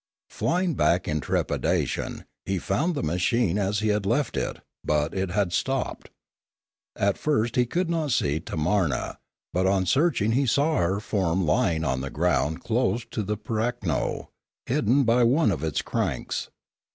Flying 0.31 0.73
back 0.73 1.07
in 1.07 1.19
trepidation, 1.19 2.25
he 2.47 2.57
found 2.57 2.95
the 2.95 3.03
machine 3.03 3.59
as 3.59 3.81
he 3.81 3.89
had 3.89 4.03
left 4.03 4.35
it, 4.35 4.57
but 4.83 5.13
it 5.13 5.29
had 5.29 5.53
stopped. 5.53 6.09
At 6.95 7.19
first 7.19 7.55
he 7.55 7.67
could 7.67 7.87
not 7.87 8.09
see 8.11 8.39
Tamarua; 8.39 9.19
but 9.53 9.67
on 9.67 9.85
searching 9.85 10.31
he 10.31 10.47
saw 10.47 10.77
her 10.79 10.99
form 10.99 11.45
lying 11.45 11.83
on 11.85 12.01
the 12.01 12.09
ground 12.09 12.63
close 12.63 13.05
to 13.11 13.21
the 13.21 13.37
pirakno, 13.37 14.29
hidden 14.65 15.03
by 15.03 15.23
one 15.23 15.51
of 15.51 15.63
its 15.63 15.83
cranks. 15.83 16.49